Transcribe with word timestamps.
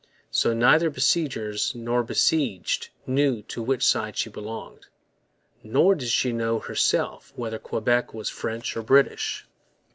So 0.31 0.55
neither 0.55 0.89
besiegers 0.89 1.75
nor 1.75 2.01
besieged 2.01 2.89
knew 3.05 3.43
to 3.43 3.61
which 3.61 3.83
side 3.85 4.17
she 4.17 4.31
belonged. 4.31 4.87
Nor 5.61 5.93
did 5.93 6.07
she 6.09 6.33
know 6.33 6.57
herself 6.57 7.31
whether 7.35 7.59
Quebec 7.59 8.11
was 8.11 8.27
French 8.27 8.75
or 8.75 8.81
British. 8.81 9.45